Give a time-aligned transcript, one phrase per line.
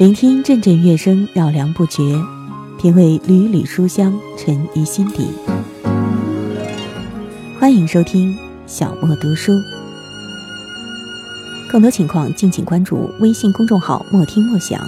[0.00, 2.18] 聆听阵阵乐声，绕梁不绝；
[2.78, 5.28] 品味缕缕书香，沉于心底。
[7.58, 8.34] 欢迎收听
[8.66, 9.52] 小莫读书，
[11.70, 14.80] 更多情况敬请关注微信公众号“莫听莫想”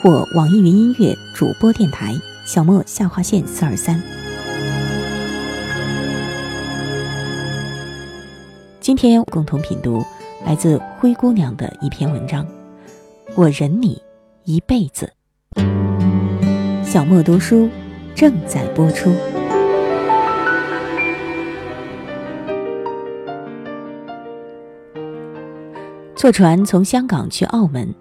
[0.00, 2.14] 或网易云音乐主播电台
[2.46, 4.00] “小莫下划线四二三”。
[8.80, 10.00] 今天共同品读
[10.46, 12.46] 来自灰姑娘的一篇文章，
[13.34, 14.00] 《我忍你
[14.50, 15.12] 一辈子》。
[16.84, 17.68] 小莫读书
[18.16, 19.14] 正在播出。
[26.16, 27.94] 坐船从香港去澳门，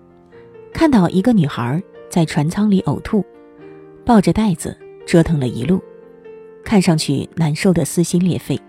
[0.73, 3.23] 看到一个女孩在船舱里呕吐，
[4.03, 4.75] 抱着袋子
[5.05, 5.79] 折腾了一路，
[6.65, 8.59] 看上去难受的撕心裂肺。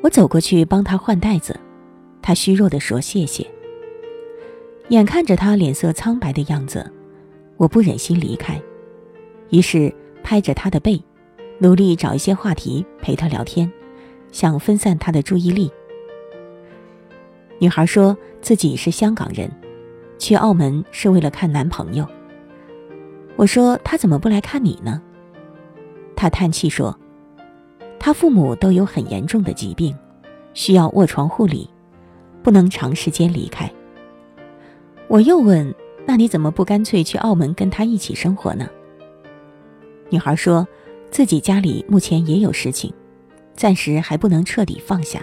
[0.00, 1.58] 我走过去帮她换袋子，
[2.22, 3.44] 她虚弱地说：“谢谢。”
[4.90, 6.84] 眼看着她脸色苍白的样子，
[7.56, 8.60] 我不忍心离开，
[9.50, 11.00] 于是拍着她的背，
[11.58, 13.70] 努力找一些话题陪她聊天，
[14.32, 15.70] 想分散她的注意力。
[17.60, 19.48] 女孩说自己是香港人，
[20.18, 22.04] 去澳门是为了看男朋友。
[23.36, 25.00] 我说她怎么不来看你呢？
[26.16, 26.96] 她叹气说。
[28.02, 29.94] 他父母都有很严重的疾病，
[30.54, 31.68] 需要卧床护理，
[32.42, 33.70] 不能长时间离开。
[35.10, 35.74] 我又问
[36.06, 38.68] ：“那你怎么不干脆去澳门跟他一起生活呢？”
[40.08, 40.64] 女孩说
[41.10, 42.94] ：“自己家里目前也有事情，
[43.56, 45.20] 暂时还不能彻底放下。”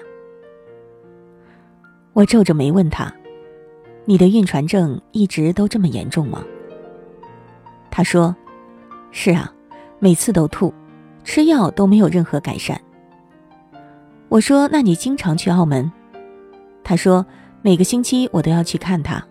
[2.12, 3.10] 我皱着眉问她
[4.04, 6.44] ：“你的晕船症一直都这么严重吗？”
[7.90, 8.36] 她说
[9.12, 9.50] ：“是啊，
[10.00, 10.74] 每次都吐。”
[11.24, 12.80] 吃药都没有任何改善。
[14.28, 15.90] 我说：“那你经常去澳门？”
[16.84, 17.26] 他说
[17.62, 19.27] ：“每个星期我都要去看他，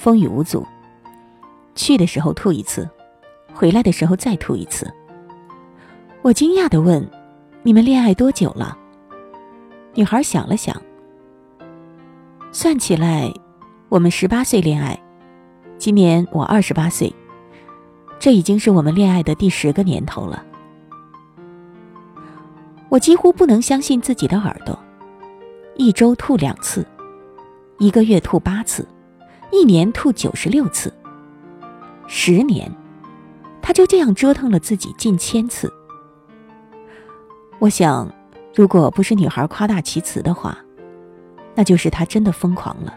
[0.00, 0.66] 风雨无阻。
[1.74, 2.88] 去的时候吐一次，
[3.52, 4.90] 回来的时候再吐一次。”
[6.22, 7.06] 我惊讶的问
[7.62, 8.78] ：“你们恋爱多久了？”
[9.94, 10.74] 女孩想了想，
[12.50, 13.30] 算起来，
[13.90, 14.98] 我们十八岁恋爱，
[15.76, 17.14] 今年我二十八岁，
[18.18, 20.42] 这已经是我们恋爱的第十个年头了。
[22.88, 24.78] 我几乎不能相信自己的耳朵，
[25.76, 26.86] 一周吐两次，
[27.78, 28.86] 一个月吐八次，
[29.52, 30.92] 一年吐九十六次，
[32.06, 32.70] 十年，
[33.60, 35.72] 他就这样折腾了自己近千次。
[37.58, 38.10] 我想，
[38.54, 40.56] 如果不是女孩夸大其词的话，
[41.54, 42.96] 那就是他真的疯狂了。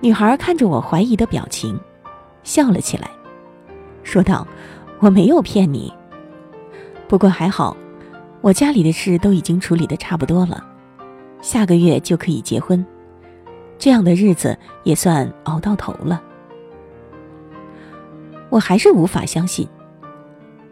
[0.00, 1.78] 女孩看着我怀疑的表情，
[2.42, 3.10] 笑了起来，
[4.02, 4.46] 说道
[5.00, 5.92] ：“我没有骗你。”
[7.08, 7.76] 不过还好，
[8.42, 10.64] 我家里的事都已经处理的差不多了，
[11.40, 12.86] 下个月就可以结婚，
[13.80, 16.22] 这样的日子也算熬到头了。
[18.50, 19.66] 我还是无法相信。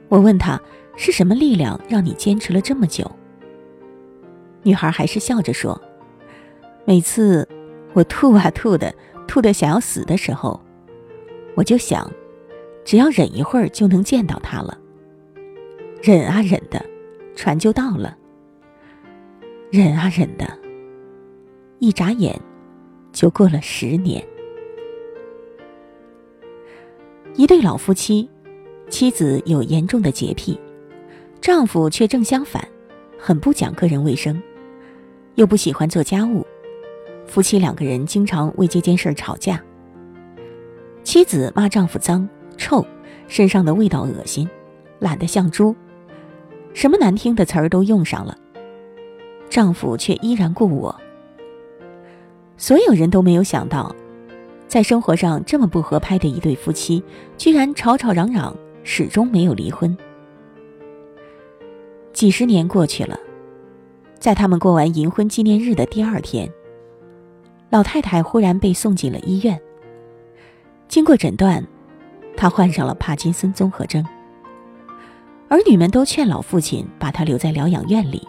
[0.09, 0.61] 我问他
[0.95, 3.11] 是什么力量让你坚持了这么久？
[4.63, 5.81] 女孩还是笑着说
[6.85, 7.49] ：“每次
[7.95, 8.95] 我吐啊吐的，
[9.27, 10.61] 吐的想要死的时候，
[11.55, 12.11] 我就想，
[12.85, 14.77] 只要忍一会儿就能见到他了。”
[16.03, 16.85] 忍啊忍的，
[17.35, 18.17] 船就到了。
[19.71, 20.47] 忍啊忍的，
[21.79, 22.41] 一眨眼，
[23.13, 24.25] 就过了十年。
[27.35, 28.29] 一对老夫妻，
[28.89, 30.59] 妻子有严重的洁癖，
[31.41, 32.67] 丈夫却正相反，
[33.19, 34.43] 很不讲个人卫生，
[35.37, 36.45] 又不喜欢做家务。
[37.27, 39.63] 夫妻两个人经常为这件事吵架。
[41.05, 42.85] 妻子骂丈夫脏、臭，
[43.29, 44.49] 身上的味道恶心，
[44.99, 45.77] 懒得像猪。
[46.75, 48.37] 什么难听的词儿都用上了，
[49.49, 50.95] 丈夫却依然顾我。
[52.59, 53.95] 所有人都没有想到，
[54.67, 57.03] 在生活上这么不合拍的一对夫妻，
[57.37, 59.97] 居然吵吵嚷嚷，始终没有离婚。
[62.13, 63.17] 几十年过去了，
[64.19, 66.51] 在他们过完银婚纪念日的第二天，
[67.71, 69.59] 老太太忽然被送进了医院。
[70.89, 71.65] 经过诊断，
[72.37, 74.05] 她患上了帕金森综合征。
[75.49, 78.27] 儿女们都劝老父亲把他留在疗养院里。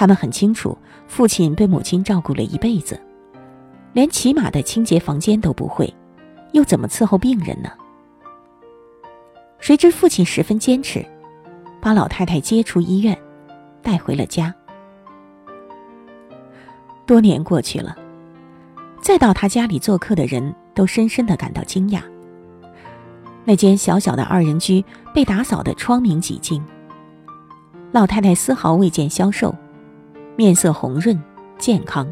[0.00, 2.98] 他们很清楚，父亲被母亲照顾了一辈子，
[3.92, 5.92] 连起码的清洁房间都不会，
[6.52, 7.68] 又怎么伺候病人呢？
[9.58, 11.04] 谁知父亲十分坚持，
[11.82, 13.14] 把老太太接出医院，
[13.82, 14.54] 带回了家。
[17.04, 17.94] 多年过去了，
[19.02, 22.00] 再到他家里做客的人都深深的感到惊讶。
[23.44, 24.82] 那间小小的二人居
[25.12, 26.64] 被打扫得窗明几净。
[27.92, 29.54] 老太太丝毫未见消瘦，
[30.40, 31.22] 面色红润
[31.58, 32.10] 健康。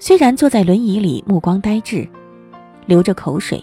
[0.00, 2.08] 虽然坐在轮椅里，目光呆滞，
[2.86, 3.62] 流着口水，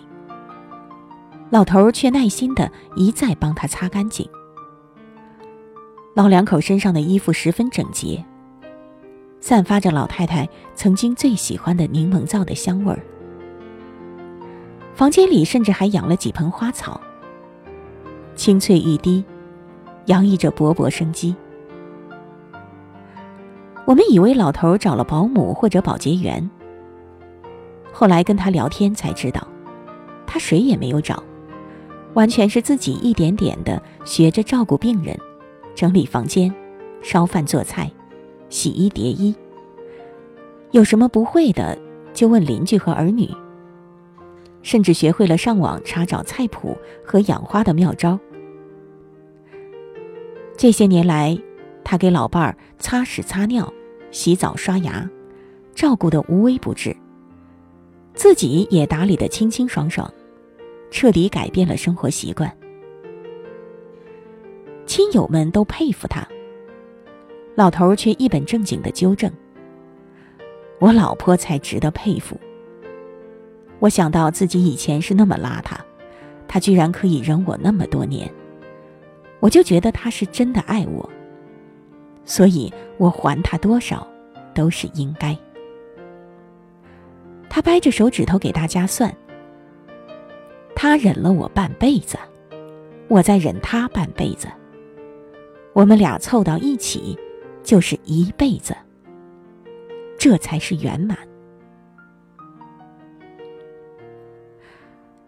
[1.50, 4.26] 老头却耐心的一再帮他擦干净。
[6.16, 8.24] 老两口身上的衣服十分整洁，
[9.42, 13.04] 散发着老太太曾经最喜欢的柠檬皂的香味儿。
[14.94, 17.02] 房间里甚至还养了几盆花草，
[18.34, 19.26] 青翠欲滴，
[20.06, 21.36] 洋溢着勃勃生机。
[23.92, 26.50] 我们以为老头找了保姆或者保洁员，
[27.92, 29.46] 后来跟他聊天才知道，
[30.26, 31.22] 他谁也没有找，
[32.14, 35.20] 完全是自己一点点的学着照顾病人。
[35.76, 36.56] 整理房间，
[37.02, 37.92] 烧饭做菜，
[38.48, 39.36] 洗衣叠衣。
[40.72, 41.78] 有什么不会的，
[42.14, 43.30] 就问邻居和儿女。
[44.62, 48.18] 甚至学会了上网查找菜谱和养花的妙招。
[50.56, 51.38] 这些年来，
[51.84, 53.74] 他给老伴儿擦屎、擦尿、
[54.12, 55.10] 洗澡、刷牙，
[55.74, 56.96] 照顾的无微不至，
[58.14, 60.12] 自己也打理的清清爽爽，
[60.92, 62.52] 彻底改变了生活习惯。
[64.86, 66.28] 亲友们都佩服他，
[67.56, 69.32] 老头却一本正经的纠正
[70.80, 72.38] ：“我老婆才值得佩服。”
[73.80, 75.78] 我想到自己以前是那么邋遢，
[76.48, 78.30] 他居然可以忍我那么多年，
[79.40, 81.10] 我就觉得他是真的爱我，
[82.32, 84.08] 所以我还他多少
[84.54, 85.38] 都是应该。
[87.50, 89.14] 他掰着手指头给大家算：
[90.74, 92.18] 他忍了我半辈子，
[93.10, 94.48] 我再忍他半辈子。
[95.74, 97.20] 我们俩凑到一起，
[97.64, 98.74] 就是一辈子。
[100.18, 101.18] 这才是圆满。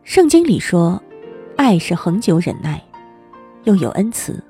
[0.03, 1.03] 圣经里说，
[1.57, 2.81] 爱是恒久忍耐，
[3.65, 4.41] 又有恩慈。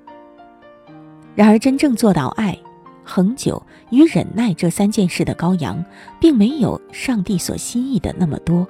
[1.35, 2.57] 然而，真正做到爱、
[3.03, 5.83] 恒久与忍耐这三件事的羔羊，
[6.19, 8.67] 并没有上帝所心意的那么多。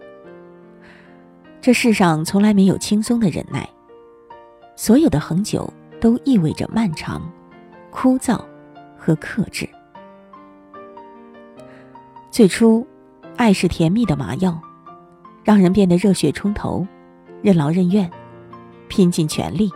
[1.62, 3.70] 这世上从来没有轻松的忍耐，
[4.76, 5.72] 所有的恒久。
[6.02, 7.22] 都意味着漫长、
[7.90, 8.38] 枯燥
[8.98, 9.66] 和克制。
[12.30, 12.86] 最初，
[13.38, 14.60] 爱是甜蜜的麻药，
[15.46, 16.86] 让人变得热血冲头、
[17.42, 18.12] 任劳任怨、
[18.90, 19.72] 拼尽全力，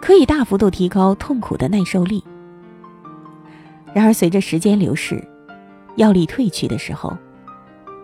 [0.00, 2.22] 可以大幅度提高痛苦的耐受力。
[3.94, 5.26] 然而，随着时间流逝，
[5.96, 7.16] 药力褪去的时候，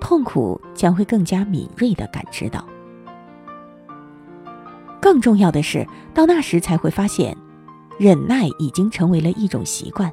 [0.01, 2.65] 痛苦将会更加敏锐的感知到。
[5.01, 7.37] 更重要的是，到那时才会发现，
[7.99, 10.11] 忍耐已经成为了一种习惯，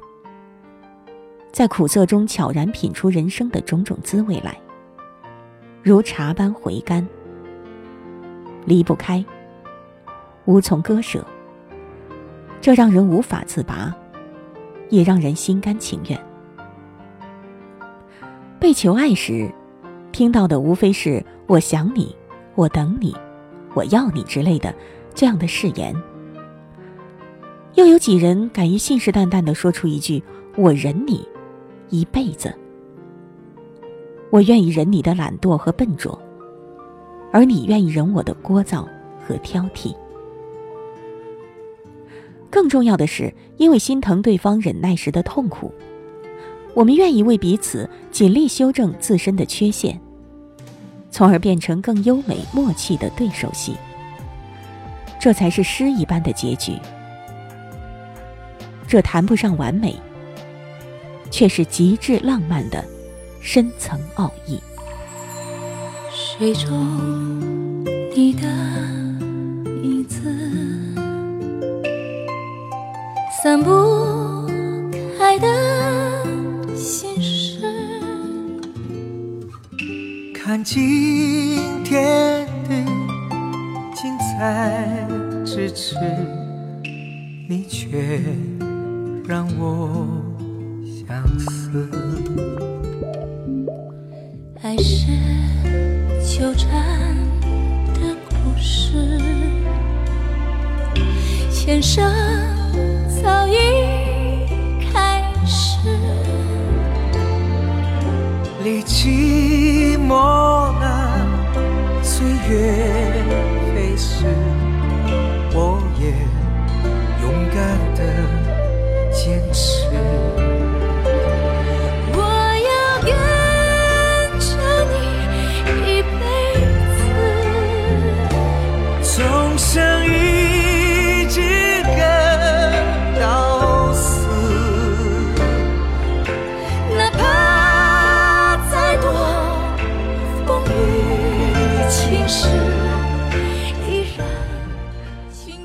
[1.50, 4.56] 在苦涩中悄然品出人生的种种滋味来，
[5.82, 7.06] 如茶般回甘，
[8.66, 9.24] 离不开，
[10.44, 11.26] 无从割舍。
[12.62, 13.92] 这让人无法自拔，
[14.88, 16.18] 也让人心甘情愿。
[18.60, 19.52] 被求爱时，
[20.12, 22.14] 听到的无非是“我想你，
[22.54, 23.12] 我等你”。
[23.74, 24.72] 我要你之类的
[25.12, 25.92] 这样的誓言，
[27.74, 30.22] 又有几人敢于信誓旦旦的说出一句
[30.56, 31.26] “我忍你
[31.88, 32.54] 一辈子”？
[34.30, 36.16] 我愿意忍你的懒惰和笨拙，
[37.32, 38.86] 而你愿意忍我的聒噪
[39.26, 39.92] 和挑剔。
[42.52, 45.72] 更重要的是，因为心疼对方忍耐时的痛苦，
[46.74, 49.98] 我们愿意为彼此尽力修正自身的缺陷。
[51.10, 53.74] 从而变成更优美默契的对手戏，
[55.18, 56.74] 这才是诗一般的结局。
[58.86, 59.94] 这谈不上完美，
[61.30, 62.84] 却是极致浪漫的
[63.40, 64.60] 深层奥义。
[66.10, 67.80] 水中
[68.14, 68.42] 你的
[73.42, 74.46] 散不
[75.18, 75.48] 开的
[76.76, 77.58] 心事。
[80.32, 82.74] 看今天的
[83.96, 85.08] 精彩
[85.44, 85.96] 咫尺，
[87.48, 88.22] 你却
[89.26, 90.06] 让我
[91.04, 91.90] 相思。
[94.62, 95.08] 爱是
[96.24, 97.16] 纠缠
[97.94, 99.20] 的故事，
[101.50, 102.08] 前生
[103.22, 103.54] 早已
[104.92, 105.88] 开始。
[108.64, 110.14] 历寂寞
[110.78, 111.26] 了，
[112.02, 113.01] 岁月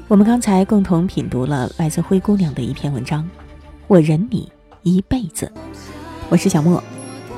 [0.09, 3.21] 我们刚才共同品读了来自灰姑娘的一篇文章，
[3.87, 4.49] 《我忍你
[4.81, 5.51] 一辈子》。
[6.29, 6.81] 我是小莫，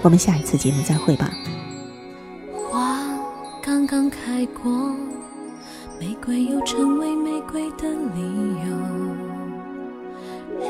[0.03, 1.31] 我们下一次节目再会吧。
[2.69, 2.99] 花
[3.63, 4.71] 刚刚开过，
[5.99, 8.77] 玫瑰又成为玫瑰的理由。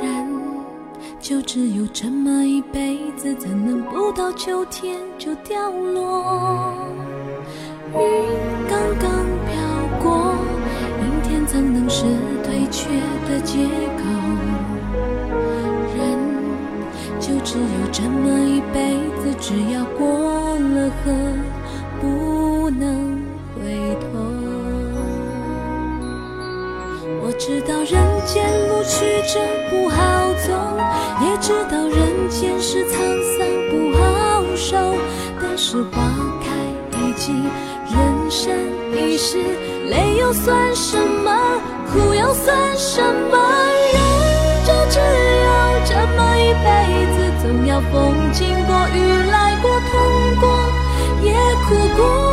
[0.02, 0.26] 人
[1.20, 6.74] 就只有这么一辈子，怎能不到秋天就掉落？
[7.94, 8.00] 云
[8.70, 9.19] 刚刚。
[11.52, 12.04] 怎能是
[12.44, 12.90] 退却
[13.28, 13.58] 的借
[13.98, 14.04] 口？
[15.98, 16.00] 人
[17.20, 21.12] 就只有这么一辈子，只要过了河，
[22.00, 23.20] 不能
[23.56, 24.06] 回头。
[27.24, 29.40] 我知道人间路曲折
[29.72, 29.98] 不好
[30.46, 30.54] 走，
[31.26, 32.94] 也知道人间事沧
[33.26, 33.38] 桑
[33.72, 34.78] 不好受，
[35.42, 36.00] 但是花
[36.44, 36.46] 开
[37.00, 37.44] 已尽，
[37.90, 38.54] 人生
[38.96, 39.40] 一世。
[39.90, 41.32] 累又算什么？
[41.92, 43.38] 苦又算什么？
[43.92, 43.98] 人
[44.66, 45.50] 就只有
[45.86, 46.68] 这么一辈
[47.16, 48.98] 子，总要风经过，雨
[49.32, 50.00] 来过，痛
[50.40, 50.48] 过，
[51.24, 51.34] 也
[51.66, 51.68] 哭
[51.98, 52.29] 过，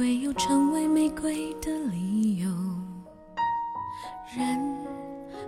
[0.00, 2.48] 会有成为玫瑰的理由。
[4.34, 4.58] 人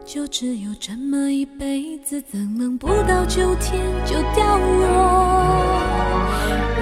[0.04, 5.64] 就只有这么一辈子，怎能不到秋天就掉落？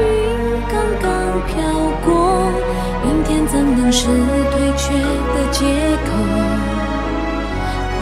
[0.00, 0.02] 云
[0.66, 1.10] 刚刚
[1.46, 1.62] 飘
[2.04, 2.50] 过，
[3.04, 4.92] 明天怎能是退却
[5.30, 5.62] 的借
[6.08, 6.10] 口？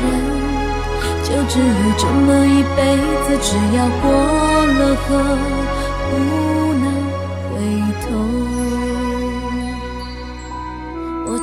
[0.00, 0.04] 人
[1.24, 2.96] 就只有这么一辈
[3.26, 4.08] 子，只要过
[4.78, 5.08] 了河，
[6.08, 6.16] 不
[6.72, 6.86] 能
[7.52, 7.52] 回
[8.00, 8.08] 头。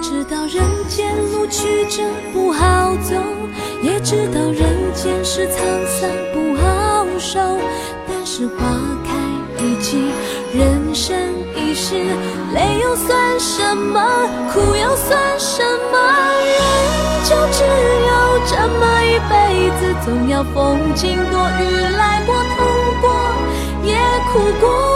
[0.07, 3.15] 知道人间路曲折不好走。
[3.81, 5.57] 也知道人间事沧
[5.87, 7.39] 桑不好受，
[8.07, 8.53] 但是花
[9.03, 10.11] 开已尽，
[10.53, 11.17] 人生
[11.55, 11.95] 一世，
[12.53, 13.99] 泪又算什么？
[14.53, 15.97] 苦又算什么？
[16.45, 16.61] 人
[17.23, 22.67] 就只有这么一辈子，总要风经过，雨来过，痛
[23.01, 23.09] 过，
[23.83, 23.95] 也
[24.31, 24.94] 哭过。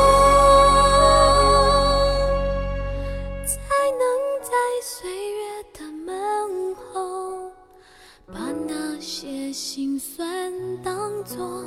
[11.24, 11.64] 做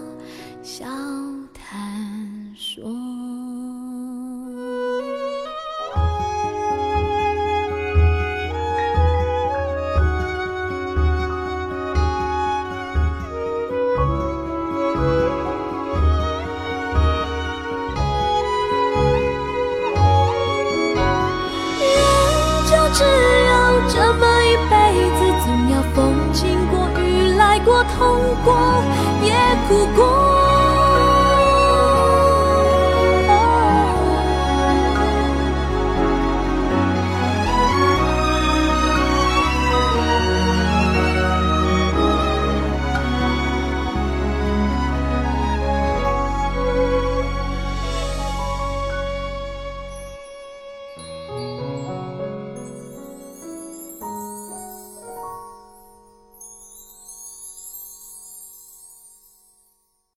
[0.63, 1.32] 小。